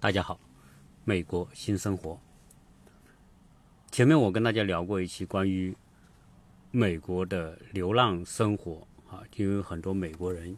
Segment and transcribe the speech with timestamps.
[0.00, 0.38] 大家好，
[1.04, 2.16] 美国新生活。
[3.90, 5.76] 前面我跟大家聊过一期关于
[6.70, 10.56] 美国的流浪生活啊，因为很多美国人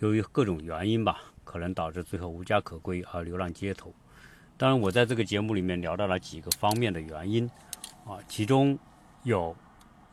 [0.00, 3.94] 由于各种原因吧，可能导致最后无家可归而流浪街头。
[4.56, 7.48] 当然，我在这个节目里面聊到了几个方面的原因
[8.04, 8.76] 啊，其中
[9.22, 9.56] 有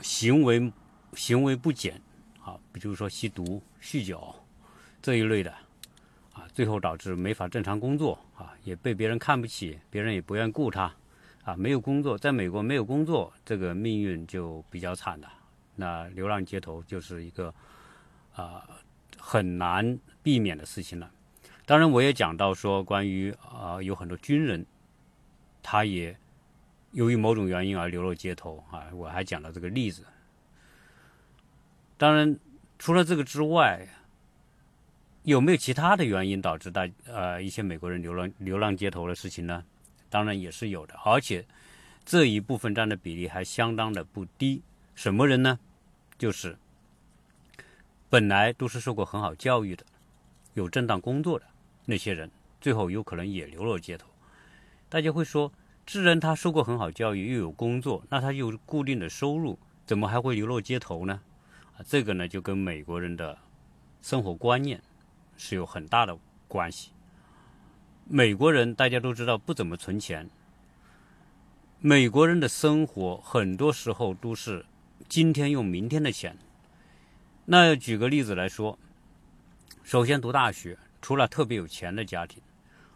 [0.01, 0.71] 行为
[1.13, 1.99] 行为不检
[2.43, 4.35] 啊，比如说吸毒、酗酒
[5.01, 5.51] 这一类的。
[6.37, 10.93] 啊，最后导致没法正常工作啊，也被别人看不起，别人也不愿雇他，
[11.43, 15.27] 啊，没有工作，在美国没有工作，这个命运就比较惨的。
[15.75, 17.51] 那流浪街头就是一个
[18.35, 18.69] 啊
[19.17, 21.09] 很难避免的事情了。
[21.65, 24.63] 当然，我也讲到说，关于啊有很多军人，
[25.63, 26.15] 他也
[26.91, 30.05] 由于某种原因而流落街头啊，我还讲到这个例子。
[31.97, 32.37] 当然，
[32.77, 33.87] 除了这个之外。
[35.27, 39.61] 有没有其他的原因导致大呃一些美国人流浪流浪街头的事情呢？
[40.09, 41.45] 当然也是有的，而且
[42.05, 44.61] 这一部分占的比例还相当的不低。
[44.95, 45.59] 什么人呢？
[46.17, 46.57] 就是
[48.09, 49.83] 本来都是受过很好教育的、
[50.53, 51.45] 有正当工作的
[51.83, 52.31] 那些人，
[52.61, 54.07] 最后有可能也流落街头。
[54.87, 55.51] 大家会说，
[55.85, 61.19] 智人他受过很好教育，又有工作，那他有固定的收入，怎么还会流落街头呢？
[61.77, 63.37] 啊，这个呢就跟美国人的
[64.01, 64.81] 生活观念。
[65.37, 66.91] 是有很大的关系。
[68.09, 70.29] 美国人大家都知道不怎么存钱，
[71.79, 74.65] 美国人的生活很多时候都是
[75.07, 76.37] 今天用明天的钱。
[77.45, 78.77] 那举个例子来说，
[79.83, 82.41] 首先读大学，除了特别有钱的家庭，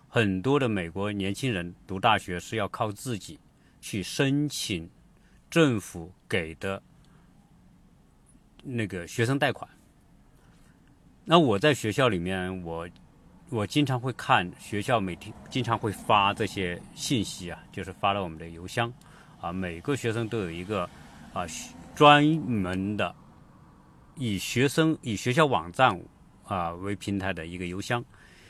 [0.09, 3.39] 很多的美国年轻人读大学是要靠自己
[3.79, 4.89] 去申请
[5.49, 6.81] 政府给的
[8.63, 9.69] 那个学生贷款。
[11.31, 12.85] 那我在学校里面，我
[13.49, 18.91] 我经常会看学校每天经常会发这些信息啊，就是发到我们的邮箱
[19.39, 19.49] 啊。
[19.49, 20.83] 每个学生都有一个
[21.31, 21.45] 啊
[21.95, 23.15] 专门的
[24.17, 25.97] 以学生以学校网站
[26.43, 28.03] 啊为平台的一个邮箱，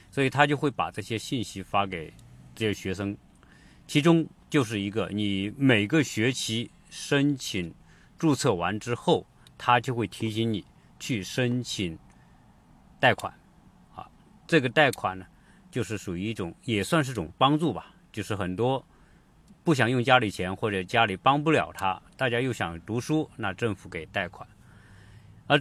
[0.09, 2.11] 所以他就会把这些信息发给
[2.55, 3.15] 这些学生。
[3.85, 7.71] 其中就是一个，你每个学期申请
[8.17, 9.23] 注册完之后，
[9.55, 10.65] 他就会提醒你
[10.99, 11.95] 去申请。
[13.01, 13.33] 贷款，
[13.95, 14.07] 啊，
[14.45, 15.25] 这个贷款呢，
[15.71, 17.93] 就是属于一种，也算是种帮助吧。
[18.11, 18.85] 就是很多
[19.63, 24.47] 不想用家里钱，或者家里帮不了他，大家又想读书，那政府给贷款。
[25.47, 25.59] 而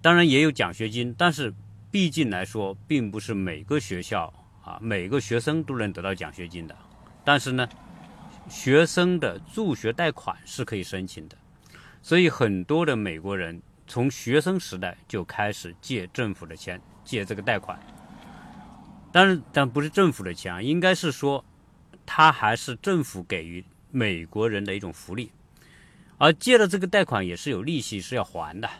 [0.00, 1.52] 当然也有奖学金，但是
[1.90, 6.76] 毕竟来说，并不是每个学校啊，每个学生都能得到奖学金的。
[7.24, 7.68] 但是呢，
[8.48, 11.36] 学生的助学贷款是可以申请的，
[12.00, 13.60] 所以很多的美国人。
[13.90, 17.76] 从学生时代就开始借政府的钱，借这个贷款。
[19.10, 21.44] 但是，但不是政府的钱啊，应该是说，
[22.06, 25.32] 他还是政府给予美国人的一种福利。
[26.18, 28.70] 而借了这个贷款也是有利息是要还的。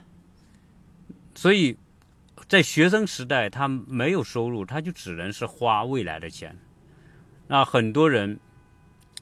[1.34, 1.76] 所以
[2.47, 6.56] 在学生时代，他没有收入，他就只能是花未来的钱。
[7.49, 8.38] 那很多人，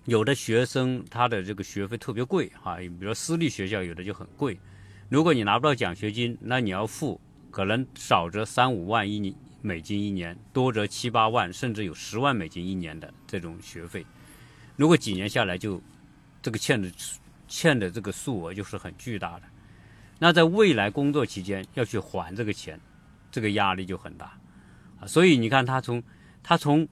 [0.05, 4.61] 有的学生他的这个学费特别贵啊，比如说私立学校有的就很贵。
[5.09, 7.19] 如果你拿不到奖学金，那你要付
[7.51, 14.05] 可能少则三五万一年美金一年，多则七八万，甚至有十万美金一年的这种学费。
[14.77, 15.83] 如果几年下来就
[16.43, 16.93] 这个欠的
[17.49, 19.45] 欠的这个数额就是很巨大的，
[20.19, 22.79] 那在未来工作期间要去还这个钱，
[23.31, 24.39] 这个压力就很大
[25.01, 25.07] 啊。
[25.07, 26.03] 所以你看他从
[26.43, 26.87] 他从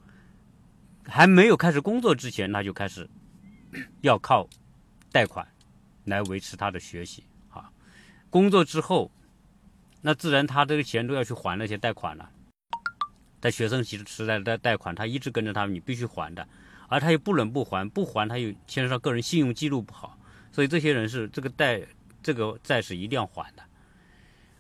[1.05, 3.07] 还没有开始工作之前，他就开始
[4.01, 4.49] 要靠
[5.13, 5.47] 贷款
[6.05, 7.23] 来维持他的学习。
[8.31, 9.11] 工作之后，
[10.03, 12.31] 那自然他这个钱都要去还那些贷款了。
[13.41, 16.47] 在学生时时代的贷款，他一直跟着他，你必须还的，
[16.89, 20.19] 而他又不能不还，不还他又牵涉到个人信用记录不好，
[20.51, 21.81] 所以这些人是这个贷
[22.23, 23.63] 这个债是一定要还的。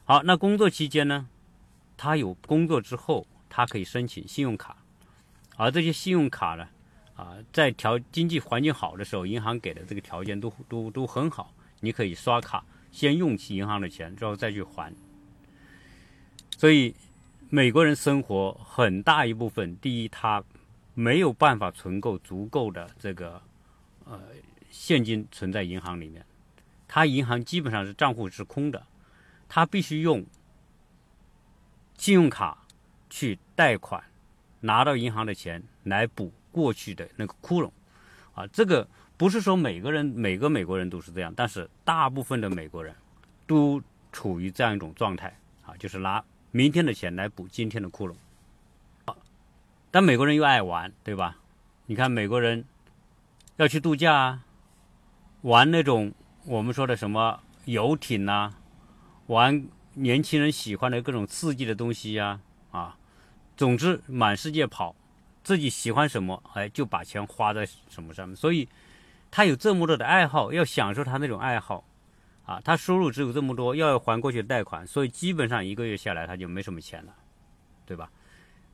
[0.04, 1.26] 好，那工作期间呢，
[1.96, 4.76] 他有工作之后，他可以申请信用卡，
[5.56, 6.68] 而这些信用卡呢，
[7.16, 12.64] 啊，在条经济环境好的时候，银行给的这个条件都都都很好，你可以刷卡。
[12.96, 14.90] 先用起银行的钱，之后再去还。
[16.56, 16.94] 所以，
[17.50, 20.42] 美国人生活很大一部分，第一，他
[20.94, 23.42] 没有办法存够足够的这个
[24.06, 24.18] 呃
[24.70, 26.24] 现金存在银行里面，
[26.88, 28.86] 他银行基本上是账户是空的，
[29.46, 30.24] 他必须用
[31.98, 32.66] 信用卡
[33.10, 34.02] 去贷款，
[34.60, 37.70] 拿到银行的钱来补过去的那个窟窿
[38.34, 38.88] 啊，这个。
[39.16, 42.94] 不是说每个人每个美国人都是这样，但是大部分的美国人
[43.46, 43.82] 都
[44.12, 48.14] 处于这样一种状态啊，就是拿明天的钱来补今天的窟窿。
[49.90, 51.38] 但美国人又爱玩，对吧？
[51.86, 52.64] 你看美国人
[53.56, 54.44] 要去度假啊，
[55.42, 56.12] 玩那种
[56.44, 58.52] 我们说的什么游艇呐，
[59.28, 62.40] 玩年轻人喜欢的各种刺激的东西呀，
[62.72, 62.98] 啊，
[63.56, 64.94] 总之满世界跑，
[65.42, 68.36] 自己喜欢什么，哎，就把钱花在什么上面。
[68.36, 68.68] 所以
[69.30, 71.84] 他有这么多的爱好，要享受他那种爱好。
[72.44, 77.12] 啊，他收入只有这么多，要还过去的贷款，所以基本上一个月下来他就没什么钱了，
[77.84, 78.08] 对吧？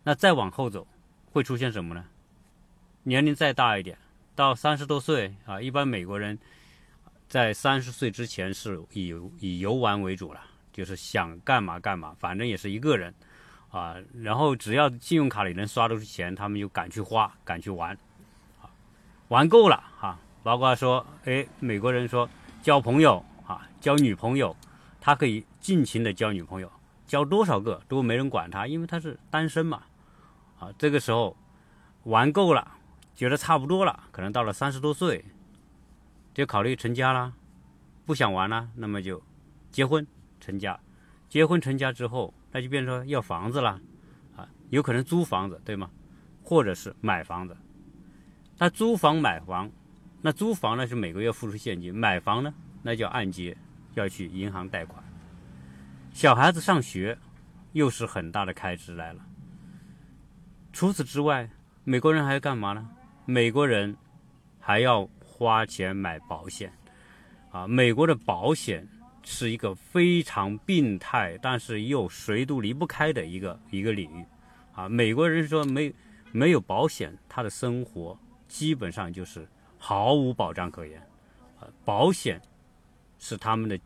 [0.03, 0.87] 那再往后走，
[1.33, 2.05] 会出现什么呢？
[3.03, 3.97] 年龄再大一点，
[4.35, 6.39] 到三十多岁啊，一般美国人
[7.29, 10.41] 在三十岁之前是以以游玩为主了，
[10.71, 13.15] 就是想干嘛干嘛，反正也是一个人
[13.71, 13.97] 啊。
[14.21, 17.97] 然后只要信用卡里能刷得出钱，他们就敢去花，敢去玩，
[18.61, 18.69] 啊，
[19.29, 20.19] 玩够了哈。
[20.43, 22.29] 包括说，哎，美国人说
[22.63, 23.25] 交朋友。
[23.45, 24.57] 啊，交女朋友，
[25.01, 26.71] 他可以尽情的交女朋友，
[27.09, 29.83] 交多少个都没人管他，因为他是单身嘛。
[30.61, 31.37] 啊，这个时候
[32.05, 32.77] 玩够了，
[33.15, 35.25] 觉得差不多了，可能到了三十多岁，
[36.33, 37.33] 就考虑成家啦。
[38.07, 39.21] 不想玩了，那么就
[39.73, 40.07] 结婚
[40.41, 40.79] 成家。
[41.29, 43.81] 结婚成家之后，那就变成说要房子了，
[44.37, 45.91] 啊，有可能租房子，对吗？
[46.45, 47.57] 或者是买房子。
[48.57, 49.69] 那租房买房，
[50.23, 52.55] 那租房呢是每个月付出现金，买房呢？
[52.81, 53.57] 那叫按揭，
[53.95, 55.03] 要去银行贷款。
[56.13, 57.19] 小孩子上学，
[57.73, 59.21] 又是很大的开支来了。
[60.73, 61.51] 除此之外，
[61.85, 62.89] 美国人还要干嘛呢？
[63.25, 63.97] 美国人
[64.61, 66.73] 还要花钱买保险。
[67.51, 68.87] 啊，美国的保险
[69.23, 74.25] 是一个非常病态，但是又谁都离不开的一个一个领域。
[74.73, 75.93] 啊，美国人说没
[76.31, 78.19] 没有保险，他的生活
[78.49, 79.47] 基本上就是
[79.83, 81.03] 毫无保障可言。
[81.85, 82.41] 保险。
[83.25, 83.79] 是他们的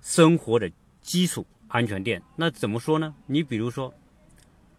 [0.00, 0.68] 生活的
[1.00, 2.20] 基础安全垫。
[2.34, 3.14] 那怎么说呢？
[3.26, 3.94] 你比如说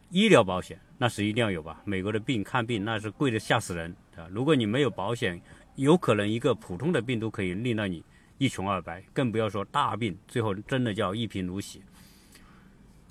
[0.10, 1.82] 医疗保险，那是一定要有吧？
[1.86, 4.28] 美国的病看病那是贵的吓死人啊！
[4.30, 5.42] 如果你没有保险，
[5.76, 8.04] 有可能一个普通的病都可以令到你
[8.38, 11.82] 一穷二白，更不要说大病，最后真的叫一贫如洗。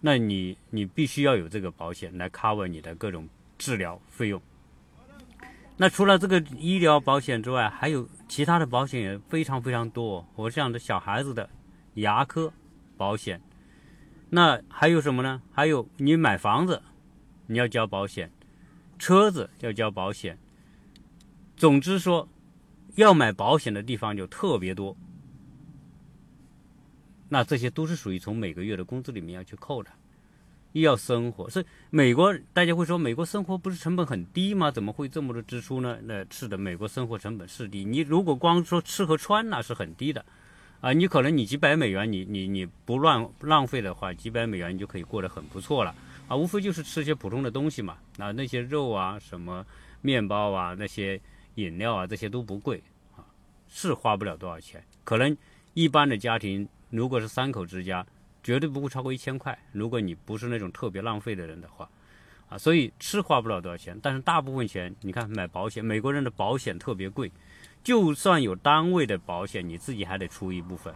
[0.03, 3.27] 那你你必须要有这个保险来 cover 你的各种
[3.57, 4.39] 治疗费用。
[5.83, 10.25] 那除了这个医疗保险之外，还有其他的保险也非常非常多。
[10.37, 11.51] 我这样的小孩子的
[11.95, 12.53] 牙科
[12.97, 13.41] 保险，
[14.31, 15.43] 那还有什么呢？
[15.51, 16.81] 还有你买房子，
[17.49, 18.29] 你要交保险；
[18.97, 20.39] 车子要交保险。
[21.57, 22.29] 总之说，
[22.95, 24.97] 要买保险的地方就特别多。
[27.29, 29.91] 那这些都是属于从每个月的工资里面要去扣的。
[30.73, 34.71] 又要生活，所以美国大家会说，美国生活不是成本很低吗？
[34.71, 35.99] 怎么会这么多支出呢？
[36.05, 37.85] 那是的，美国生活成本是低。
[37.85, 40.25] 你如果光说吃和穿，那是很低的，
[40.81, 45.95] 啊，你可能你几百美元，你你你不乱浪费的话，几百美元你就可以过得很不错了，
[46.27, 49.67] 啊，无非就是吃些普通的东西嘛，啊，那些肉啊，什么
[50.01, 51.21] 面包啊，那些
[51.57, 52.83] 饮料啊，这些都不贵，
[53.15, 53.21] 啊，
[53.69, 54.83] 是花不了多少钱。
[55.05, 55.37] 可能
[55.75, 58.07] 一般的家庭，如果是三口之家。
[58.43, 59.57] 绝对不会超过一千块。
[59.73, 61.89] 如果你不是那种特别浪费的人的话，
[62.49, 67.33] 啊，所以吃花不了多少钱，但是大部分钱，你看买保险，美国人的保险特别贵，
[67.83, 70.93] 就算有单位的保险，你自己还得出一部分，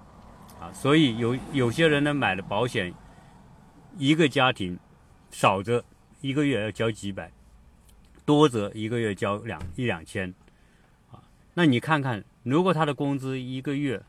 [0.60, 2.92] 啊，所以有有些人呢买的保险，
[3.96, 4.78] 一个家庭
[5.30, 5.82] 少则
[6.20, 7.32] 一个月要交几百，
[8.24, 10.34] 多则一个月交两一两千，
[11.10, 11.22] 啊，
[11.54, 14.02] 那你看看，如果他的工资一个月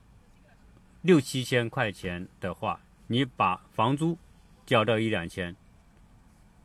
[1.01, 4.17] 六七千块钱的话，你把房租
[4.65, 5.55] 交掉一两千，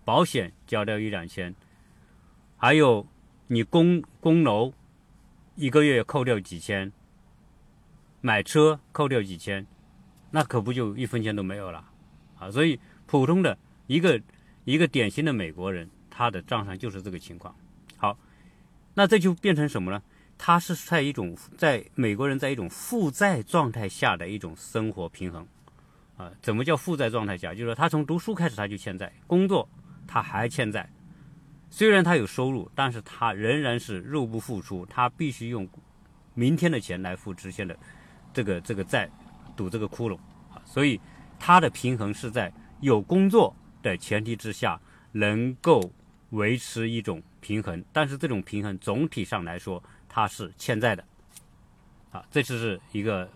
[0.04, 1.54] 保险交掉一两千，
[2.56, 3.06] 还有
[3.46, 4.72] 你供供楼
[5.54, 6.92] 一个月扣掉几千，
[8.20, 9.66] 买车扣掉几千，
[10.32, 11.84] 那可不就一分钱都没有了
[12.38, 12.50] 啊！
[12.50, 13.56] 所以普通的
[13.86, 14.20] 一个
[14.64, 17.54] 一个典型的美国人，他的账上就是这个情况。
[17.96, 18.18] 好，
[18.94, 20.02] 那这就变成什么呢？
[20.36, 25.46] 他是在一种在美国人在一种负债状态下的一种生活平衡。
[26.22, 27.52] 啊，怎么叫负债状态下？
[27.52, 29.68] 就是说，他从读书开始他就欠债，工作
[30.06, 30.88] 他还欠债。
[31.68, 35.68] 虽然他有收入，但是他仍然是入不敷出，他必须用
[36.34, 37.76] 明天的钱来付之前的
[38.32, 39.10] 这个这个债，
[39.56, 40.14] 堵这个窟窿
[40.52, 40.62] 啊。
[40.64, 41.00] 所以
[41.40, 43.52] 他的平衡是在有工作
[43.82, 45.90] 的前提之下，能够
[46.30, 47.84] 维持一种平衡。
[47.92, 51.04] 但是这种平衡总体上来说，他是欠债的
[52.12, 52.24] 啊。
[52.30, 53.28] 这就是一个。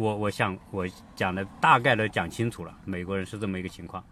[0.00, 4.02] 我我想我讲的大概的讲清楚了，美国人是这么一个情况。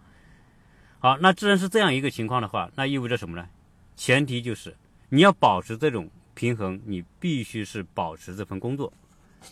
[0.99, 3.49] 好，那既然是这样一个情况的话，那意味着什么呢？
[3.97, 4.77] 前提就是
[5.09, 8.93] 你要保持这种平衡，你必须是保持这份工作。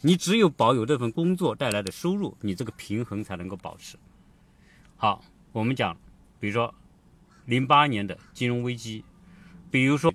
[0.02, 3.96] 你只有保有这份工作带来的收入，你这个平衡才能够保持。
[4.96, 5.96] 好，我们讲，
[6.38, 6.74] 比如说
[7.46, 9.02] 零八年的金融危机，
[9.70, 10.12] 比如说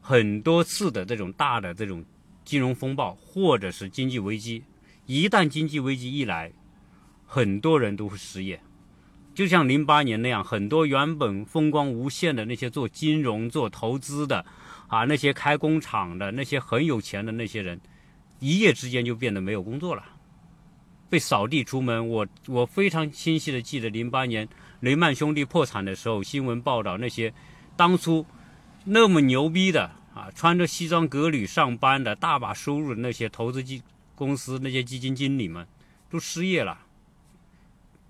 [0.00, 2.02] 很多次的这种大的这种
[2.42, 4.64] 金融风暴或者是经济危机，
[5.06, 6.52] 一旦经济危机一来，
[7.26, 8.60] 很多人都会失业。
[9.34, 14.44] 就像零八年那样，很多原本风光无限的那些做金融、做投资的，
[14.88, 17.80] 啊，那些开工厂的那些很有钱的那些人，
[18.40, 20.04] 一夜之间就变得没有工作了，
[21.08, 22.06] 被扫地出门。
[22.06, 24.46] 我我非常清晰的记得，零八年
[24.80, 27.32] 雷曼兄弟破产的时候，新闻报道那些
[27.74, 28.24] 当初
[28.84, 33.82] 那么牛逼的啊，穿着西装革履上班的大把收入的那些投资机
[34.24, 35.66] 公司那些基金经理们，
[36.08, 36.86] 都失业了。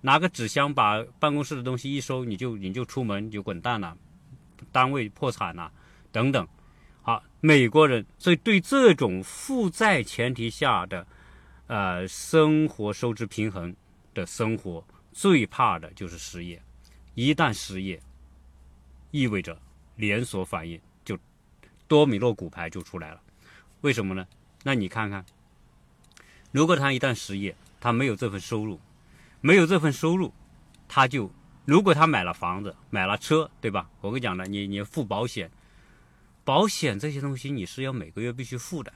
[0.03, 3.97] 拿个纸箱把办公室的东西一收，你就你就出门你就滚蛋了，
[4.71, 5.73] 单位破产了，
[6.11, 6.47] 等等。
[7.01, 11.07] 好，美国人所以对这种负债前提下的，
[11.67, 13.75] 呃，生活收支平衡
[14.13, 16.63] 的生活最怕的就是失业。
[17.15, 18.01] 一旦失业，
[19.11, 19.59] 意味着
[19.97, 21.19] 连锁反应，就
[21.89, 23.21] 多米诺骨牌就出来了。
[23.81, 24.27] 为什么呢？
[24.65, 25.25] 那你看看，
[26.53, 28.79] 如果他一旦失业，他没有这份收入。
[29.45, 30.33] 没有这份收入，
[30.87, 31.29] 他就
[31.65, 33.91] 如果他买了房子、买了车，对吧？
[34.01, 35.51] 我跟你讲了，你你付保险，
[36.45, 38.93] 保险这些东西你是要每个月必须付的。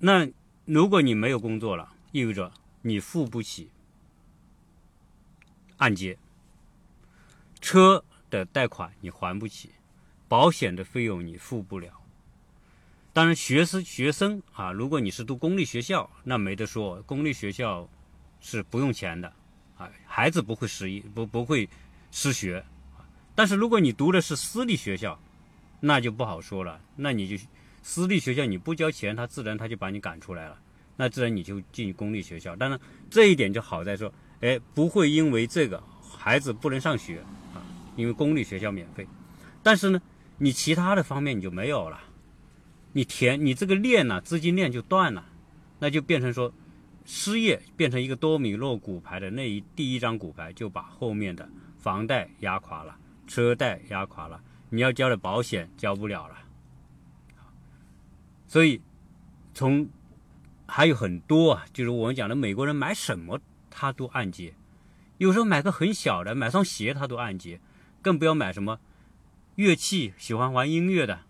[0.00, 0.28] 那
[0.64, 3.70] 如果你没有工作了，意味着你付不起
[5.76, 6.18] 按揭，
[7.60, 9.70] 车的贷款你还不起，
[10.26, 12.01] 保险的费用你付不了。
[13.12, 17.88] 当然，学生学生啊，如果你是读公立学校，那没得说，公立学校。
[18.44, 19.32] 是不用钱的，
[19.78, 21.68] 啊，孩子不会失忆，不不会
[22.10, 22.64] 失学，
[23.36, 25.16] 但是如果你读的是私立学校，
[25.78, 26.80] 那就不好说了。
[26.96, 27.40] 那你就
[27.84, 30.58] 私立学校你不交钱，他自然他就把你赶出来了，
[30.96, 32.56] 那自然你就进公立学校。
[32.56, 32.76] 当然
[33.08, 37.20] 这一点就好在说，哎，不会因为这个孩子不能上学
[37.54, 37.62] 啊，
[37.94, 39.06] 因为公立学校免费。
[39.62, 40.02] 但是呢，
[40.38, 42.00] 你其他的方面你就没有了，
[42.92, 45.26] 你填你这个链呢，资金链就断了，
[45.78, 46.52] 那就变成说。
[47.04, 52.96] 失业变成一个多米诺骨牌的那一第一张骨牌，就把后面的房贷压垮了，
[53.26, 56.36] 车贷压垮了，你要交的保险交不了了。
[58.46, 58.80] 所以，
[59.52, 59.88] 从
[60.64, 64.54] 还有很多啊，就是我们讲的美国人买什么他都按揭，
[65.18, 67.60] 有时候买个很小的，买双鞋他都按揭，
[68.00, 68.78] 更不要买什么
[69.56, 71.22] 乐器，喜欢玩音乐的，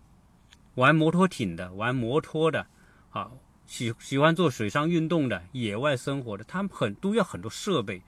[0.75, 2.67] 玩摩托艇的，玩摩托的，
[3.11, 3.31] 啊。
[3.65, 8.01] 喜喜欢做水上运动的、野外生活的，他们很都要很多设备。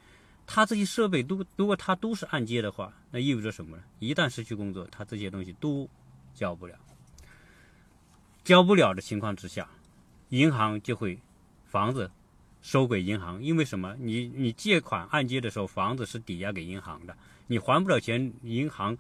[0.46, 3.84] 他这些设备都如果他都是按揭的话，那意味着什么呢？
[4.00, 5.90] 一旦失去工作，他这些东西都
[6.34, 6.76] 交不了。
[8.44, 9.68] 交不了的情况之下，
[10.30, 11.18] 银行就会
[11.64, 12.12] 房子
[12.62, 13.96] 收给银行，因为什么？
[13.98, 17.18] 你你借款按揭的时候，房子是抵押给银行的，
[17.48, 18.96] 你还不了钱，银行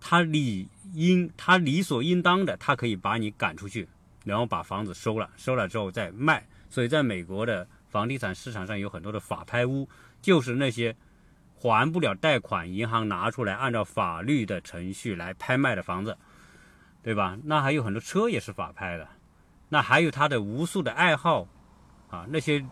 [0.00, 3.88] 他理应他理所应当的，他可以把你赶出去。
[4.24, 6.46] 然后把房子收了，收了之后再卖。
[6.68, 9.88] 所以在美国的房地产市场上有很多的法拍屋，
[10.20, 10.94] 就是那些
[11.54, 16.18] 还不了贷款，银行拿出来按照法律的程序来拍卖的房子，
[17.02, 17.38] 对吧？
[17.44, 19.08] 那还有很多车也是法拍的，
[19.70, 21.48] 那还有他的无数的爱好
[22.10, 22.62] 啊，那些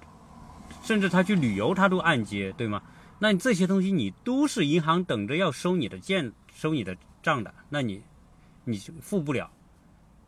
[0.82, 2.82] 甚至他去旅游他都按揭，对吗？
[3.18, 6.94] 那你这些东西你都是银行等着要收你的件收你的
[7.26, 8.04] 账的，那你
[8.62, 9.50] 你付不了。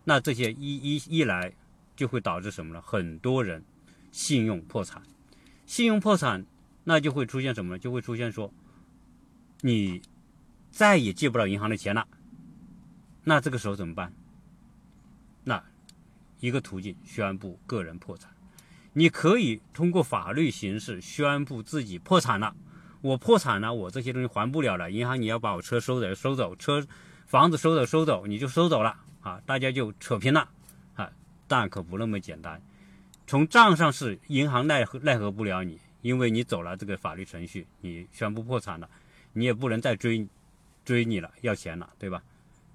[0.02, 1.52] 那这些一一一来，
[1.94, 2.82] 就会导致什么呢？
[2.82, 3.62] 很多人
[4.10, 5.00] 信用破产，
[5.64, 6.44] 信用破产，
[6.82, 7.78] 那就会出现什么呢？
[7.78, 8.52] 就会出现说，
[9.60, 10.02] 你
[10.72, 12.08] 再也借不到银行的钱了。
[13.22, 14.12] 那这个时候怎么办？
[15.44, 15.62] 那
[16.40, 18.28] 一个途径，宣布个人破产。
[18.94, 22.56] 你可以通过法律形式宣布自己破产了，
[23.00, 26.86] 我破产了，我这些东西还不了了，银行你要把我车收走收走，车
[27.26, 28.96] 房子收走收走，你就收走了。
[29.20, 30.48] 啊，大家就扯平了，
[30.94, 31.10] 啊，
[31.46, 32.62] 但可不那么简单。
[33.26, 38.88] 从账上是银行奈何奈何不了你，因为你走了这个法律程序，你宣布破产了，
[39.32, 40.26] 你也不能再追
[40.84, 42.22] 追你了，要钱了，对吧？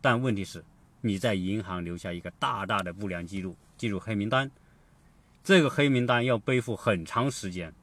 [0.01, 0.63] 但问题是，
[1.01, 4.51] 你在银行留下一个大大的不良记录，进入黑名单。
[5.43, 7.73] 这个黑名单要背负很长时间，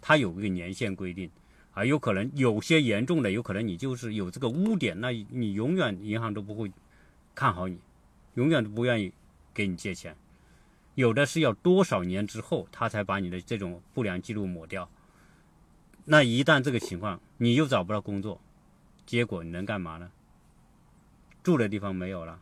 [0.00, 1.28] 它有一个年限规定，
[1.74, 6.72] 啊，有可能有些严重的，有可能你就是有这个污点，那你永远银行都不会
[7.34, 7.78] 看好你。
[8.34, 9.12] 永远都不愿意
[9.52, 10.16] 给你借钱，
[10.96, 14.90] 有的是要多少年之后，他才把你的这种不良记录抹掉。
[16.04, 18.40] 那一旦这个情况，你又找不到工作，
[19.06, 20.10] 结果你能干嘛呢？
[21.44, 22.40] 住的地方没有了，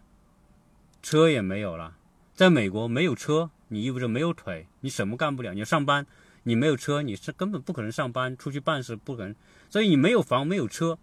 [1.03, 1.99] 车也没有了。
[2.33, 5.53] 在美国没有车，你意味着没有腿，你什么干不了。
[5.53, 6.07] 你上班，
[6.45, 9.35] 你没有车，你是根本不可能上班，出去办事不可能。
[9.71, 10.99] 所以你没有房，没有车，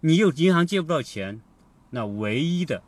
[0.00, 1.40] 你又银行借不到钱，
[1.90, 2.82] 那唯一的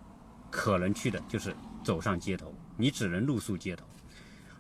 [0.51, 1.55] 可能去的就是
[1.85, 3.87] 走上街头，你只能露宿街头。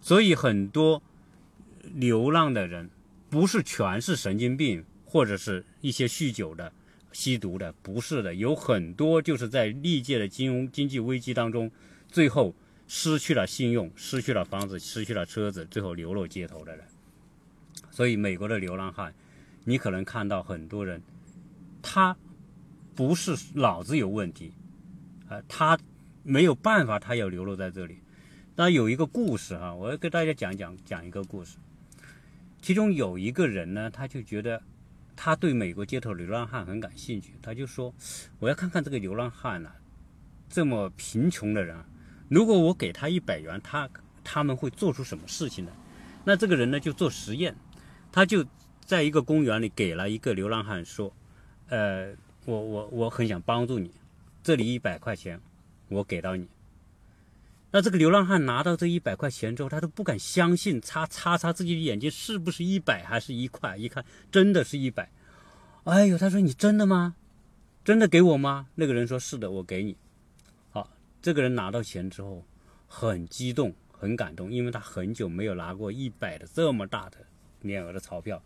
[0.01, 1.03] 所以很多
[1.95, 2.91] 流浪的人
[3.29, 6.73] 不是全是神经病，或者是一些酗酒的、
[7.13, 11.71] 吸毒的，不是的，有很多就是在历届的金融经济危机当中，
[12.09, 12.55] 最后
[12.87, 16.85] 失去了信用，失去了房子，失去了车子，最后流落街头的人。
[17.97, 19.15] 所以美国的流浪汉，
[19.65, 21.01] 你可能看到很多人，
[21.81, 22.15] 他
[22.95, 24.53] 不是脑子有问题，
[25.31, 25.79] 啊，他
[26.23, 27.97] 没有办法，他要流落在这里。
[28.55, 31.57] 那有一个故事哈，我要跟大家讲讲讲一个故事。
[32.61, 34.63] 其中有一个人呢，他就觉得
[35.17, 37.95] 他对美国街头流浪汉很感兴趣，他就说
[38.39, 39.71] ：“我要看看这个流浪汉呐，
[40.51, 41.75] 这么贫穷的人，
[42.29, 43.89] 如果我给他一百元，他
[44.23, 45.73] 他们会做出什么事情呢？”
[46.29, 47.57] 那这个人呢就做实验，
[48.17, 48.43] 他就
[48.87, 51.13] 在一个公园里给了一个流浪汉说
[51.69, 52.15] ：“呃，
[52.47, 53.91] 我我我很想帮助你，
[54.43, 55.39] 这里一百块钱，
[55.91, 56.49] 我给到你。”
[57.71, 63.77] 那这个流浪汉拿到这一百块钱之后，他都不敢相信，擦擦擦自己的眼睛，是不是一百还是一块？
[63.77, 65.11] 一看，真的是一百。
[65.85, 67.17] 哎呦，他说：“你真的吗？
[67.85, 69.95] 真的给我吗？”那个人说：“是的，我给你。”
[70.73, 72.43] 好，这个人拿到钱之后，
[72.87, 77.19] 很激动，很感动，因为他很久没有拿过一百的这么大的
[77.67, 78.43] 面额的钞票。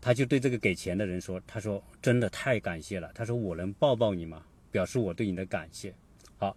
[0.00, 3.08] 他就对这个给钱的人说：“他说真的太感谢了。
[3.14, 4.44] 他说我能抱抱你吗？
[4.72, 5.94] 表示我对你的感谢。”
[6.38, 6.56] 好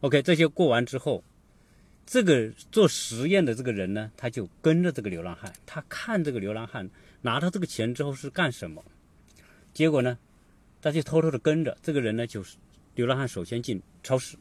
[0.00, 1.22] OK，这些过完之后，
[2.04, 6.90] 这个做实验的这个人呢，他就跟着这个流浪汉，他看这个流浪汉
[7.20, 8.82] 拿到这个钱之后是干什么。
[9.72, 10.18] 结果呢，
[10.80, 12.56] 他就偷偷的跟着这个人呢，就是
[12.96, 14.36] 流浪汉首先进超市，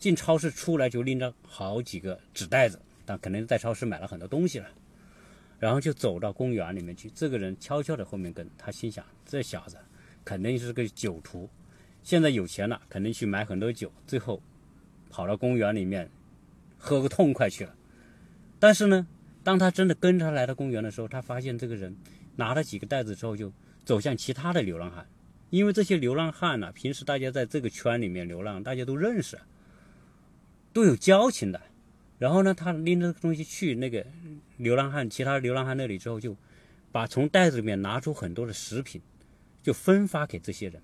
[0.00, 4.68] 进超市出来就拎着好几个纸袋子，但肯定在超市买了很多东西了，
[5.60, 7.08] 然后就走到公园里面去。
[7.10, 9.76] 这个人悄悄的后面跟，他心想这小子
[10.24, 11.48] 肯定是个酒徒，
[12.02, 14.42] 现在有钱了，肯定去买很多酒，最后。
[15.12, 16.08] 跑到公园里面
[16.78, 17.74] 喝个痛快去了，
[18.60, 19.08] 但是呢，
[19.42, 21.96] 当他真的跟他来到公园的时候，他发现这个人
[22.36, 23.52] 拿了几个袋子之后，就
[23.84, 25.04] 走向其他的流浪汉，
[25.50, 29.36] 因为这些流浪汉呢，平时大家在这个圈里面流浪，大家都认识，
[30.72, 31.60] 都有交情的。
[32.20, 34.06] 然后呢，他拎着东西去那个
[34.58, 36.36] 流浪汉其他流浪汉那里之后，就
[36.92, 39.00] 把从袋子里面拿出很多的食品，
[39.62, 40.82] 就分发给这些人，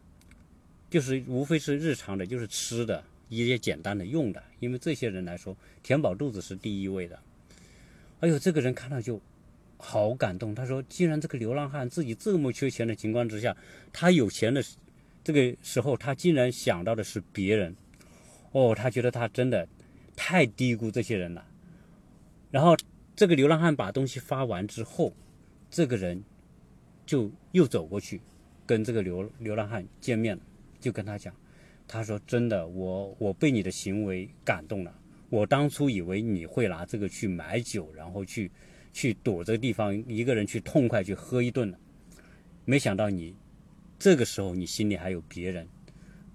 [0.88, 3.04] 就是无非是日常的，就是吃的。
[3.28, 7.18] 一些简单的用的，因为这些人来说，填饱肚子是第一位的。
[8.20, 9.20] 哎呦，这个人看到就
[9.78, 10.54] 好感动。
[10.54, 13.56] 他说：“既然这个流浪汉自己这么缺钱的情况之下，
[13.92, 14.64] 他有钱的
[15.24, 17.74] 这个时候，他竟然想到的是别人。
[18.52, 19.68] 哦，他觉得他真的
[20.16, 21.46] 太低估这些人了。”
[22.50, 22.74] 然后
[23.14, 25.12] 这个流浪汉把东西发完之后，
[25.70, 26.24] 这个人
[27.04, 28.20] 就又走过去
[28.66, 30.38] 跟这个流流浪汉见面，
[30.80, 31.34] 就跟他讲。
[31.88, 34.92] 他说：“真的，我我被你的行为感动了。
[35.30, 38.50] 我当初以为你会拿这个去买酒，然后去
[38.92, 41.78] 去躲这个地方，一个人去痛快去喝一顿了。
[42.64, 43.36] 没想到你
[43.98, 45.66] 这个时候你心里还有别人。”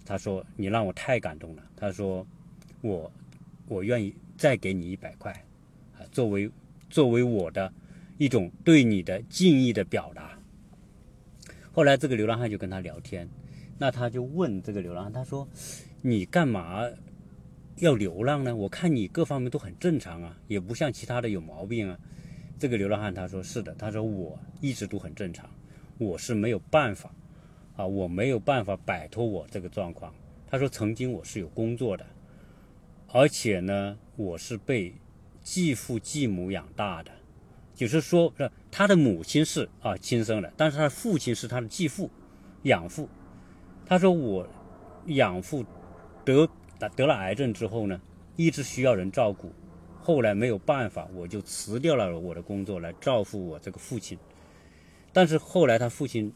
[0.06, 2.26] 他说：“你让我太感动了。”他说
[2.80, 3.12] ：“我
[3.68, 5.32] 我愿意再给你一百块，
[5.98, 6.50] 啊，作为
[6.90, 7.74] 作为我的
[8.18, 10.38] 一种对你的敬意的表达。”
[11.74, 13.30] 后来这个流浪汉就跟他聊天。
[13.78, 15.48] 那他就问这个流浪汉，他说
[16.04, 16.88] ：“你干嘛
[17.78, 18.56] 要流浪呢？
[18.56, 21.98] 我看你各方面都很正常啊，也不像其他的有毛病啊。”
[22.60, 25.50] 这个流浪汉他说：“是的，他说我一直都很正常，
[25.98, 27.12] 我是没有办法
[27.76, 30.14] 啊，我没有办法摆脱我这个状况。”
[30.46, 32.06] 他说：“曾经我是有工作的，
[33.14, 34.96] 而且呢，我是被
[35.42, 37.12] 继父继母养大的，
[37.76, 42.10] 就是说，是他的母亲是啊亲生的，但是他的父亲是他的继父、
[42.64, 43.10] 养父。”
[43.86, 44.48] 他说：“我
[45.08, 45.66] 养父
[46.24, 46.48] 得
[46.96, 48.00] 得了癌症之后呢，
[48.38, 49.52] 一直需要人照顾，
[50.00, 54.18] 后来没有办法，我就辞掉了我的工作来照顾我这个父亲。
[55.12, 56.32] 但是后来他父亲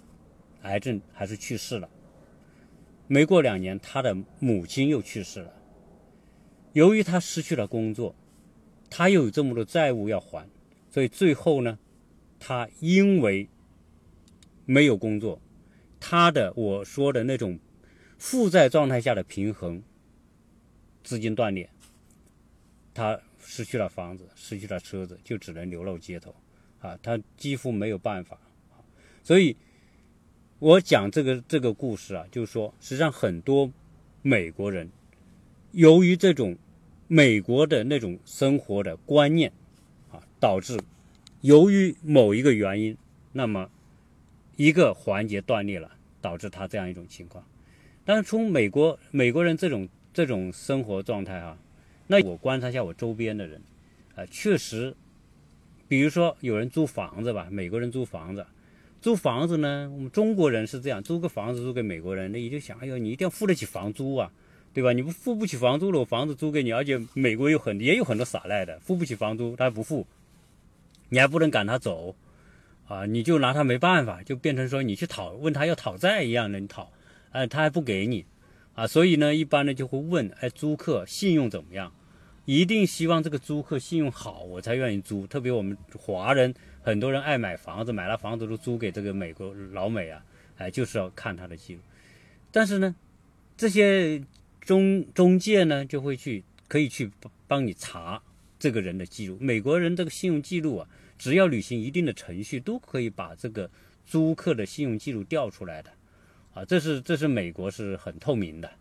[0.63, 1.88] 癌症还是去世了。
[3.07, 5.53] 没过两年，他的母亲又去世了。
[6.75, 8.13] 由于他失去了工作，
[8.89, 10.45] 他又有这么多债务要还，
[10.91, 11.79] 所以最后呢，
[12.38, 13.47] 他因为
[14.65, 15.39] 没有工作。”
[16.01, 17.57] 他的我说的那种
[18.19, 19.81] 负债状态下的平衡，
[21.01, 21.69] 资金断裂，
[22.93, 26.35] 他失去了房子，失去了车子，就只能流落街头，
[26.79, 28.38] 啊，他几乎没有办法，
[29.23, 29.55] 所以，
[30.59, 33.71] 我讲这个这个故事啊，就是说，实际上很多
[34.21, 34.91] 美国人，
[35.71, 36.55] 由于这种
[37.07, 39.51] 美国的那种生活的观念，
[40.11, 40.79] 啊，导致
[41.41, 42.97] 由于某一个原因，
[43.33, 43.69] 那么
[44.55, 45.91] 一个环节断裂了。
[46.25, 47.45] 导致他这样一种情况。
[48.03, 51.55] 但是从美国美国人这种这种生活状态啊，
[52.07, 53.61] 那我观察一下我周边的人，
[54.15, 54.95] 啊，确实，
[55.87, 58.43] 比如说有人租房子吧，美国人租房子，
[58.99, 64.31] 租房子呢，我们中国人是这样，租个房子租给美国人，那你就想，哎呦，你一定要付得起房租啊，
[64.75, 64.91] 对吧？
[64.91, 70.05] 你不付不起房租了，我房子租给你，而且美国有很也有很多耍赖的，付不起房租他还不付，
[71.07, 72.13] 你还不能赶他走，
[72.88, 76.91] 啊，你就拿他没办法，就变成说你去讨问他要讨债一样的，你讨。
[77.31, 78.25] 哎，他还不给你，
[78.75, 81.91] 啊，所以呢，一般呢就会问，哎，租客信用怎么样？
[82.45, 85.25] 一定希望这个租客信用好，我才愿意租。
[85.25, 90.23] 特别我们华人，很多人爱买房子，买了房子都租给这个美国老美啊，
[90.57, 91.81] 哎，就是要看他的记录。
[92.51, 92.95] 但是呢，
[93.57, 94.21] 这些
[94.65, 97.10] 中中介呢就会去，可以去
[97.47, 98.21] 帮你查
[98.60, 99.38] 这个人的记录。
[99.39, 103.69] 美国人这个信用记录啊，只要履行一定的程序，都可以把这个
[104.06, 105.91] 租客的信用记录调出来的。
[106.56, 108.71] 啊，这是这是美国是很透明的，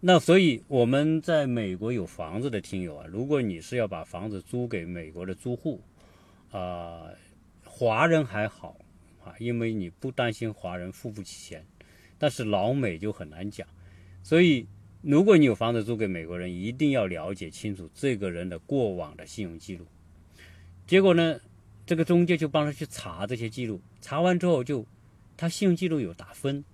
[0.00, 5.82] 那所以我们在美国有房子的听友啊，如果你是要把房子租给美国的租户，
[6.50, 7.02] 啊，
[7.64, 8.78] 华人还好
[9.22, 11.66] 啊，因为你不担心华人付不起钱，
[12.16, 13.68] 但是老美就很难讲，
[14.22, 14.66] 所以
[15.02, 19.86] 如果你有房子租给美国人，一定要了解清楚这个人的过往的信用记录。
[20.86, 21.40] 结果呢，
[21.86, 24.84] 这个中介就帮他去查这些记录，查完之后就
[25.36, 26.64] 他信用记录有打分。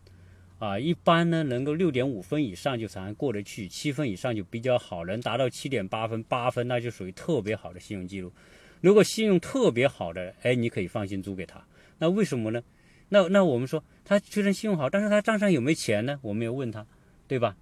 [0.58, 8.32] 啊，一般呢能够六点五分以上就才过得去，七分以上就比较好，能达到七点八分、八分那就属于特别好的信用记录。
[8.80, 11.62] 如果信用特别好的，哎，你可以放心租给他。
[11.98, 12.62] 那为什么呢？
[13.10, 16.18] 那那我们说他虽然信用好，但是他账上有没有钱呢？
[16.22, 16.86] 我没有问他，
[17.28, 17.54] 对吧？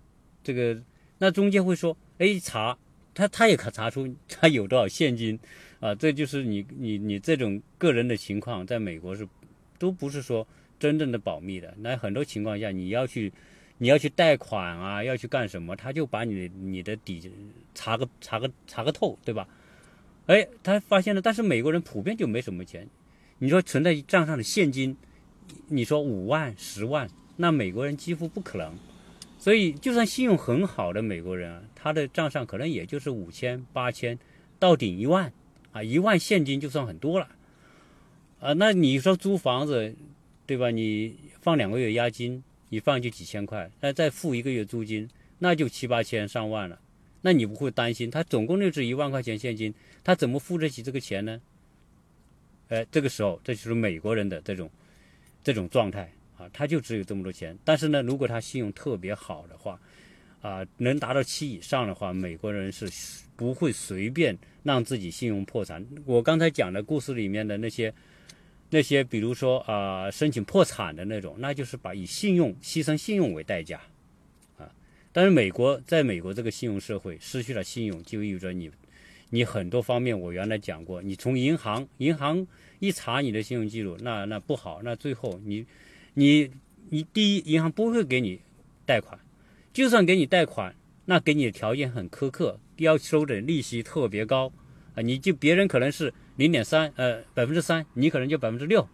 [0.45, 0.81] 这个
[1.19, 2.79] 那中介会说，哎，查
[3.13, 5.37] 他他也可查出他有多少现金
[5.81, 5.93] 啊？
[5.93, 9.27] 这就是你你你这种个人的情况，在美国是
[9.79, 10.47] 都不是说。
[10.77, 13.33] 真正的保密的，那很多情况下你要去，
[13.79, 17.31] 你要去贷款啊，要去干什么，他就把你你的底
[17.75, 19.49] 查个查个查个透，对吧？
[20.27, 22.87] 哎，他发现了，但是美国人普遍就没什么钱，
[23.39, 24.95] 你说存在账上的现金，
[25.69, 28.77] 你说五万十万，那美国人几乎不可能。
[29.45, 34.19] 所以就算信用很好的美国人啊，他的账上可能也就是五千八千，
[34.59, 35.31] 到顶一万
[35.73, 37.29] 啊，一万现金就算很多了
[38.41, 38.55] 啊。
[38.55, 39.95] 那你说租房子？
[40.47, 40.71] 对吧？
[40.71, 46.81] 你放两个月押金，你放就几千块，那再付一个月租金，那就七八千上万了。
[47.21, 51.39] 那你不会担心他总共就值一万块钱现金，他怎么付得起这个钱呢？
[52.71, 54.71] 哎，这个时候这就是美国人的这种
[55.43, 57.57] 这种状态啊，他就只有这么多钱。
[57.65, 59.81] 但是呢，如果他信用特别好的话，
[60.43, 62.89] 啊，能达到七以上的话，美国人是
[63.37, 65.87] 不会随便让自己信用破产。
[66.05, 67.93] 我刚才讲的故事里面的那些。
[68.71, 73.81] 那些比如说啊，申请破产的那种，那就是把以信用牺牲信用为代价，
[74.59, 74.69] 啊，
[75.13, 78.69] 但是美国在美国这个信用社会，失去了信用就意味着你，
[79.31, 82.45] 你很多方面我原来讲过，你从银行银行
[82.81, 85.65] 一查你的信用记录，那那不好，那最后你
[86.15, 86.51] 你
[86.91, 88.41] 你第一银行不会给你
[88.87, 89.19] 贷款，
[89.73, 90.75] 就算给你贷款，
[91.05, 94.53] 那给你的条件很苛刻，要收的利息特别高
[94.95, 96.13] 啊，你就别人可能是。
[96.37, 98.89] 零点三，呃，百分之三，你可能就百分之六，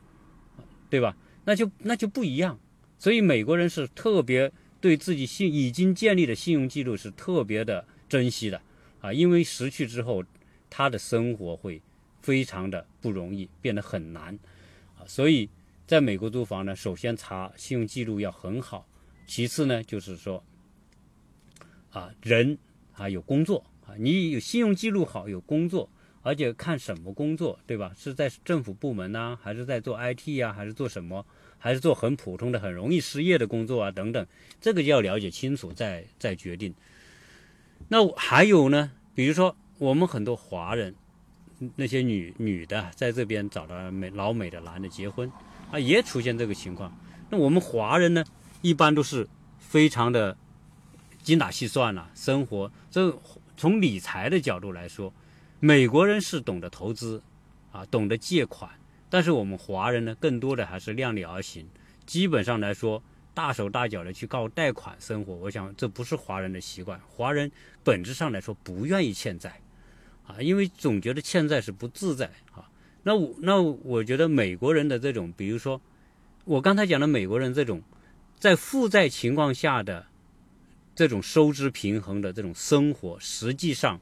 [0.90, 1.16] 对吧？
[1.46, 2.61] 那就那就不一样。
[2.98, 8.61] 所以美国人是特别对自己信已经建立的信用记录是特别的珍惜的
[9.00, 10.22] 啊，因为失去之后，
[10.68, 11.80] 他的生活会
[12.20, 14.38] 非常的不容易，变得很难
[14.98, 15.00] 啊。
[15.06, 15.48] 所以
[15.90, 18.87] 在美国租房呢，首先查信用记录要很好，
[19.26, 20.40] 其次呢就是说，
[21.90, 22.57] 啊，人
[22.92, 25.90] 啊有工作啊，你有信用记录好，有工作。
[26.22, 27.92] 而且看什么工作，对吧？
[27.96, 31.26] 是在政府部门呢，还是在做 IT 呀，还是做什么？
[31.59, 33.90] 还是做很普通的、很容易失业的工作啊？
[33.90, 34.24] 等等，
[34.61, 36.72] 这个就要了解清楚，再再决定。
[37.88, 38.92] 那还有呢？
[39.12, 40.94] 比如说，我们很多华人，
[41.74, 45.29] 那些女女的在这边找到美老美的男的结婚
[45.70, 46.92] 啊，也出现这个情况。
[47.28, 48.24] 那我们华人呢，
[48.62, 49.28] 一般都是
[49.59, 50.37] 非常的
[51.22, 53.16] 精打细算了，生活这
[53.56, 55.12] 从理财的角度来说。
[55.62, 57.22] 美国人是懂得投资，
[57.70, 58.70] 啊，懂得借款，
[59.11, 61.68] 但是我们华人呢，更多的还是量力而行。
[62.06, 63.02] 基本上来说，
[63.35, 66.98] 大手大脚的去靠贷款生活，我想这不是华人的习惯。
[67.06, 67.52] 华人
[67.85, 69.61] 本质上来说不愿意欠债，
[70.26, 72.69] 啊，因为总觉得欠债是不自在啊。
[73.02, 75.80] 那我那我觉得美国人的这种，比如说
[76.44, 77.82] 我刚才讲的美国人这种
[78.38, 80.06] 在负债情况下的
[80.94, 84.00] 这种收支平衡的这种生活，实际上。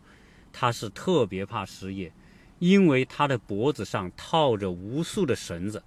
[0.51, 2.11] 他是特别怕失业，
[2.59, 5.81] 因为他的脖子上套着无数的绳子，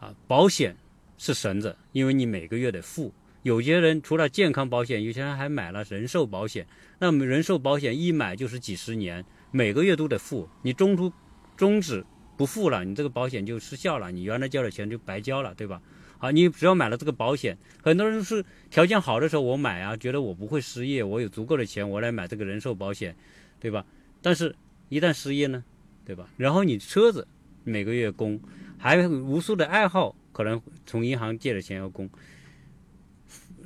[0.00, 0.74] 啊，保险
[1.16, 3.12] 是绳子，因为你每个月得付。
[3.42, 6.66] 有些人除了健康保险，有些人还买了人寿保险。
[6.98, 10.48] 那么人寿保险一买就是几十年，每个月都得付。
[10.62, 11.12] 你中途
[11.56, 12.04] 终止
[12.40, 15.82] 不付了，你这个保险就失效了，你原来交的钱就白交了，对吧？
[16.16, 23.14] 好，你只要买了这个保险，很多人是条件好的时候我买啊，觉得我不会失业，我有足够的钱，我来买这个人寿保险，
[23.60, 23.84] 对吧？
[24.22, 24.56] 但是，
[24.88, 25.62] 一旦失业呢，
[26.02, 26.30] 对吧？
[26.38, 27.28] 然后你车子
[27.62, 28.40] 每个月供，
[28.78, 32.08] 还有无数的爱好，可能从银行借的钱要供。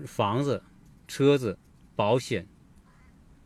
[0.05, 0.61] 房子、
[1.07, 1.57] 车子、
[1.95, 2.45] 保险，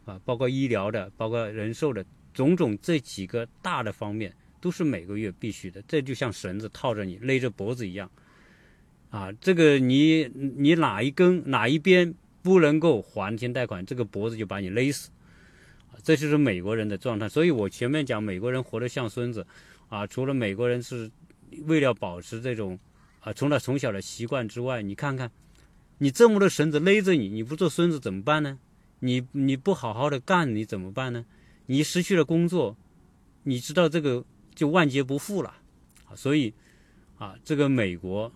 [0.07, 5.83] 啊，包括医疗的，包括人寿的，种种这几个大的方面，都是每个月必须的。
[5.89, 8.11] 这就像绳子套着你，勒着脖子一样，
[9.11, 10.25] 啊，这个你
[10.57, 15.11] 你哪一根哪一边不能够还清贷款，这个脖子就把你勒死，
[15.91, 17.29] 啊这就是美国人的状态。
[17.29, 19.47] 所以我前面讲美国人活得像孙子，
[19.89, 21.11] 啊，除了美国人是
[21.65, 22.79] 为了保持这种
[23.21, 25.31] 啊，除了从小的习惯之外，你看看。
[26.01, 28.61] 你这么多绳子勒着你，你不做孙子怎么办呢？
[29.01, 31.27] 你你不好好的干，你怎么办呢？
[31.67, 32.77] 你失去了工作，
[33.43, 34.25] 你知道这个
[34.59, 35.55] 就万劫不复了
[36.09, 36.17] 啊！
[36.17, 36.53] 所以
[37.17, 38.33] 啊，这个美国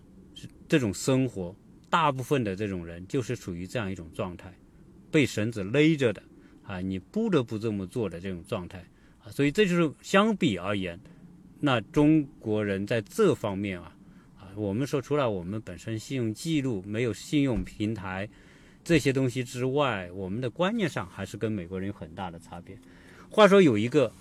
[0.69, 1.53] 这种生活，
[1.91, 4.55] 大部分的这种人就是处于这样一种状态，
[5.11, 6.23] 被绳子勒着的
[6.63, 8.85] 啊，你不得不这么做的这种状态
[9.25, 9.33] 啊！
[9.33, 10.97] 所以这就是相比而言，
[11.59, 13.93] 那中国人在这方面啊
[14.39, 14.47] 啊。
[14.55, 18.29] 我们说，除了我们本身信用记录没有信用平台
[18.85, 22.79] 这些东西之外，我们的观念上还是跟美国人有很大的差别。
[23.29, 24.13] 话说有一个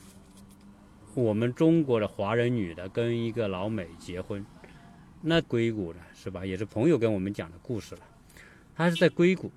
[1.13, 4.45] 我们中国的华人女的跟一个老美结婚，
[5.21, 6.45] 那硅谷的是吧？
[6.45, 8.01] 也是朋友跟我们讲的故事了。
[8.73, 9.51] 他是在硅谷，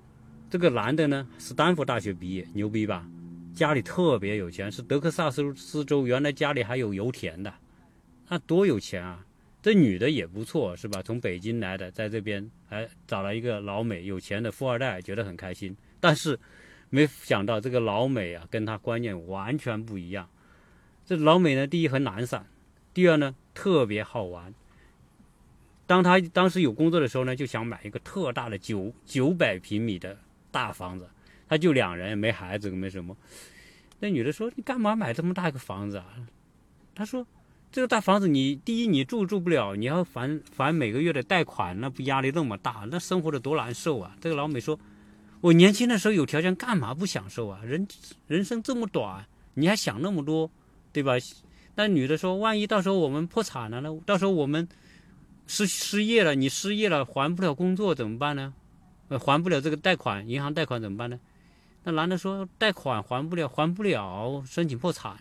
[0.49, 3.07] 这个男的呢，斯坦福大学毕业，牛逼吧？
[3.53, 7.53] 家里特别有钱，是德克萨斯州原来家里还有油田的，
[8.27, 9.25] 那多有钱啊！
[9.61, 11.01] 这女的也不错，是吧？
[11.01, 15.75] 从北京来的，在这边还找了一个老美，有钱的富二代，觉得很开心。
[15.99, 16.37] 但是，
[16.89, 20.29] 没想到这个老美啊，跟他观念完全不一样。
[21.05, 22.45] 这老美呢，第一很懒散，
[22.93, 24.53] 第二呢特别好玩。
[25.85, 30.17] 当他当时有工作的时候呢，就想买一个特大的九九百平米的
[30.51, 31.07] 大房子。
[31.47, 33.15] 他就两人，没孩子，没什么。
[33.99, 36.05] 那女的说：“你干嘛买这么大一个房子啊？”
[36.95, 37.25] 他说。
[37.71, 44.15] 这个大房子，你第一你住住不了，你要还还每个月的贷款，那不压力那么大，那生活的多难受啊！
[44.21, 44.79] 这个老美说
[45.41, 47.59] ：“我年轻的时候有条件，干嘛不享受啊？
[47.65, 47.85] 人
[48.27, 50.49] 人生这么短，你还想那么多，
[50.95, 51.13] 对吧？”
[51.75, 53.89] 那女的说：“万一到时候我们破产了呢？
[54.05, 54.65] 到时候我们
[55.45, 58.53] 失失业了，你失业了还不了工作怎么办呢？
[59.09, 61.19] 呃，还不了这个贷款，银行贷款怎么办呢？”
[61.83, 65.17] 那男的说：“贷款还不了，还不了，申请破产，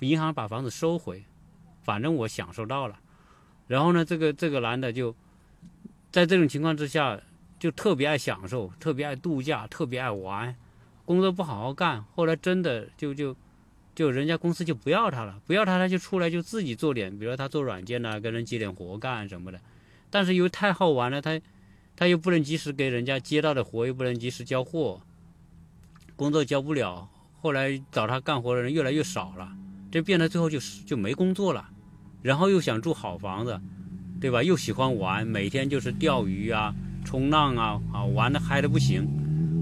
[0.00, 1.22] 银行把房子收回。”
[1.80, 2.98] 反正我享受到了，
[3.66, 5.14] 然后呢，这个这个男的就
[6.10, 7.18] 在这种情况之下，
[7.58, 10.54] 就特别爱享受，特别爱度假，特别爱玩，
[11.06, 12.04] 工作不好好干。
[12.14, 13.34] 后来真的就就
[13.98, 19.58] 就人家公司就不要他了，不要他他就出来就自己做点，比如说他做软件呐，跟人接点活干什么的。
[20.08, 21.40] 但是因为太好玩了，他
[21.96, 25.00] 他又不能及时给人家接到的活又不能及时交货，
[26.14, 27.08] 工作交不了。
[27.40, 29.50] 后来找他干活的人越来越少了，
[29.90, 31.68] 这变得最后就是就没工作了。
[32.22, 33.60] 然后又想住好房子，
[34.20, 34.44] 对吧？
[34.44, 36.72] 又喜欢玩，每天就是钓鱼啊、
[37.04, 39.02] 冲浪啊，啊，玩的嗨的不行，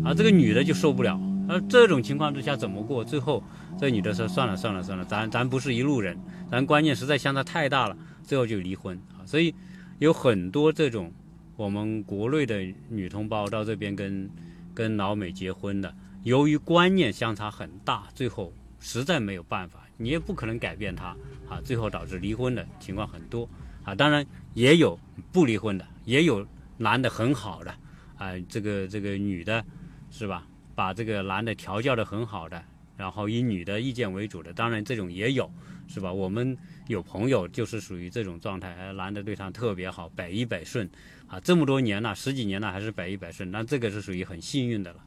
[0.05, 1.19] 啊，这个女的就受不了。
[1.49, 3.03] 而这种情况之下怎么过？
[3.03, 3.41] 最后
[3.79, 6.19] 这女的说：“算了算了算了，咱咱不是一路人，
[6.51, 9.25] 咱观念实在相差太大了。”最后就离婚啊。
[9.27, 9.55] 所以
[9.99, 11.13] 有很多这种
[11.57, 14.31] 我们国内的女同胞到这边跟
[14.75, 19.81] 跟老美结婚的，由于观念相差很大，最后实在没有办法。
[19.99, 21.17] 你也不可能改变他
[21.49, 23.49] 啊，最后导致离婚的情况很多
[23.83, 23.95] 啊。
[23.95, 24.99] 当然也有
[25.33, 27.75] 不离婚的，也有男的很好的
[28.19, 29.65] 啊，这个这个女的，
[30.11, 30.47] 是吧？
[30.75, 32.63] 把这个男的调教的很好的，
[32.97, 35.51] 然后以女的意见为主的，当然这种也有，
[35.89, 36.13] 是吧？
[36.13, 36.57] 我们
[36.89, 40.89] 有朋友就是属于这种状态，男的对她特别好，百依百顺
[41.27, 45.01] 啊，这么多年了，十几年了还是百依百顺，那这个是属于很幸运的了。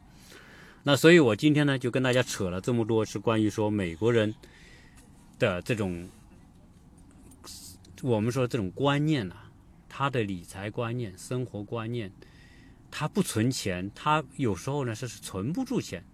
[0.82, 4.34] 那所以我今天呢就跟大家扯了这么多，是关于说美国人。
[5.38, 6.06] 的这种，
[8.02, 9.34] 我们说这种观念呐，
[9.88, 12.12] 他的理财观念、生活观念，
[12.90, 16.04] 他不存钱，他有时候呢是存不住钱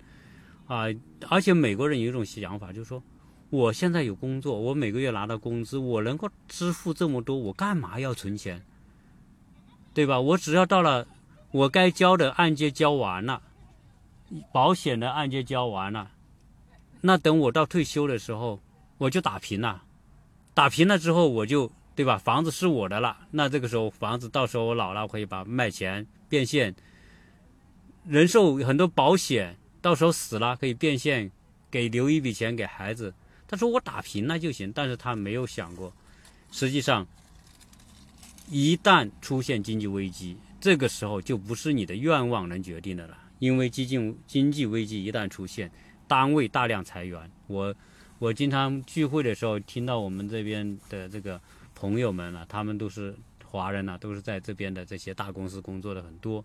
[0.67, 0.85] 啊。
[1.29, 3.03] 而且美国人有一种想法，就是说，
[3.51, 8.63] 我现在有工作，我每个月拿到工资，我能够支付这么多，我干嘛要存钱？
[9.95, 10.21] 对吧？
[10.21, 11.07] 我只要到了
[11.51, 13.43] 我该交的按揭交完了，
[14.53, 16.11] 保险的按揭交完了，
[17.01, 18.61] 那等我到退休的时候。
[18.99, 19.83] 我就打平了，
[20.55, 22.17] 打平了之后，我就对吧？
[22.17, 26.75] 房子是我的了，那这个时候房子到时候我老了我可以把卖钱变现，
[28.07, 29.55] 人寿很多保险
[29.87, 31.31] 到时候死了可以变现，
[31.71, 33.15] 给留一笔钱给孩子。
[33.47, 35.93] 他说我打平了就行，但是他没有想过，
[36.51, 37.07] 实际上
[38.51, 45.71] 一旦出现经济危机，这个时候就不是你的愿望能决定的了，因为经济经济危机一旦出现，
[46.09, 47.73] 单位大量裁员，我。
[48.19, 51.39] 我经常聚会的时候，听到我们这边的这个
[51.75, 56.43] 朋友们啊，他们都是华人呐，都是在这边的这些大公司工作的很多。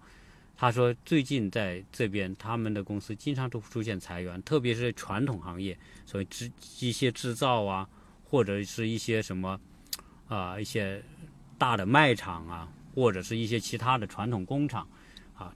[0.61, 7.89] 他说，最近在这边，他们的公司经常都出现裁员，特别是传统行业，所以制机械制造啊，
[8.23, 9.59] 或者是一些什么
[10.27, 11.03] 啊，一些
[11.57, 14.87] 大的卖场啊，或者是一些其他的传统工厂
[15.33, 15.51] 啊，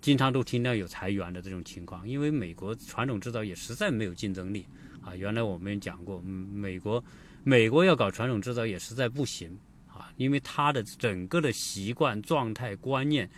[0.00, 2.08] 经常都听到有裁员的这种情况。
[2.08, 4.64] 因为美国传统制造业实在没有竞争力。
[5.02, 7.02] 啊，原来我们讲过，美国，
[7.42, 13.28] 美国要搞传统制造业实在不行啊，因为他的整个的习惯、状态、观念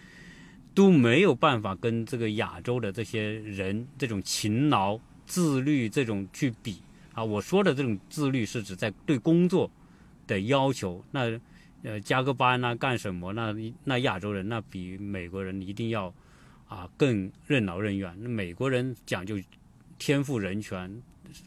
[0.76, 6.82] 都没有办法跟这个亚洲的这些人这种勤劳、自律这种去比
[7.14, 7.24] 啊。
[7.24, 9.70] 我说的这种自律是指在对工作
[10.26, 11.40] 的要求，那
[11.82, 13.32] 呃加个班呐，干什么？
[13.32, 16.12] 那那亚洲人那比美国人一定要
[16.68, 18.14] 啊更任劳任怨。
[18.20, 19.40] 那美国人讲究
[19.98, 21.02] 天赋人权。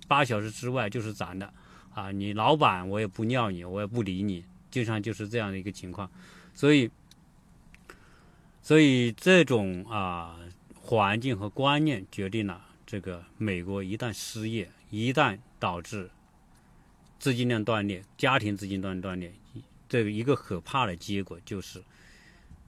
[0.07, 1.51] 八小时之外就是咱的，
[1.93, 6.07] 啊，你老板我也不尿你，我也不理你，经常就是这样的一个情况，
[6.53, 6.89] 所以，
[8.69, 10.37] 所以这种啊
[10.79, 16.07] 环境和观念决定了这个美国一旦失业，一旦导致
[17.17, 19.33] 资金链断裂，家庭资金链断裂，
[19.87, 21.81] 这个一个可怕的结果就是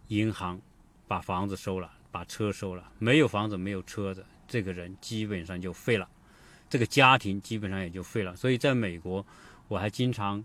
[0.08, 0.60] 银行
[1.08, 6.10] 把房子收了，把车收了，没有房子没有车子，这个人基本上就废了。
[6.68, 9.24] 这个家庭基本上也就废了，所以在美国，
[9.68, 10.44] 我还经常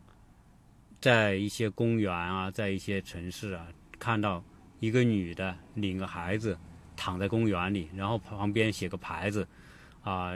[1.01, 3.67] 在一些公园啊，在一些城市啊，
[3.99, 4.45] 看到
[4.81, 6.59] 一个女的领个孩子
[6.97, 9.47] 躺在公园里，然后旁边写个牌子，
[10.03, 10.33] 啊，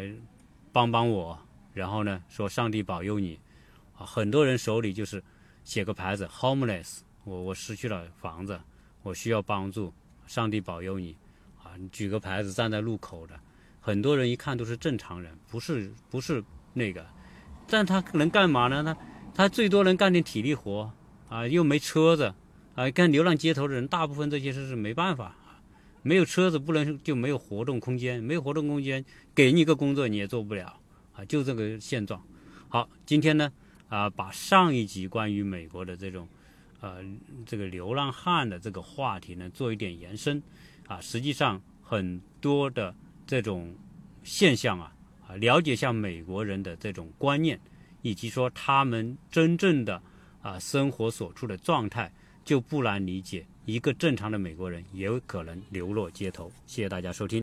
[0.73, 1.39] 帮帮我，
[1.73, 3.39] 然后呢说上帝保佑你，
[3.97, 5.23] 啊，很多人手里就是
[5.65, 8.61] 写个牌子，homeless，我我失去了房子，
[9.03, 9.93] 我需要帮助，
[10.27, 11.17] 上帝保佑你，
[11.63, 13.39] 啊，你举个牌子站在路口的。
[13.83, 17.07] 很多人一看都是正常人，不是不是那个，
[17.67, 18.83] 但他能干嘛呢？
[18.85, 18.97] 他
[19.35, 20.93] 他最多能干点体力活
[21.31, 22.35] 啊，又没车子
[22.83, 22.91] 啊。
[22.91, 25.37] 干流浪街头的人，大部分这些事是没办法，
[26.03, 30.81] 没有车子不能就没有活动空间，没有活动空间，给你个工作你也做不了
[31.13, 32.23] 啊，就这个现状。
[32.69, 33.53] 好，今天呢
[33.89, 36.29] 啊，把上一集关于美国的这种
[36.81, 37.05] 呃
[37.45, 40.43] 这个流浪汉的这个话题呢做一点延伸
[40.87, 42.95] 啊，实际上很多的。
[43.27, 43.73] 这种
[44.25, 44.93] 现象啊，
[45.29, 47.61] 啊，了解一下美国人的这种观念，
[48.03, 50.03] 以及说他们真正的
[50.43, 52.13] 啊生活所处的状态，
[52.51, 56.51] 就不难理解，一个正常的美国人也有可能流落街头。
[56.67, 57.39] 谢谢大家收听。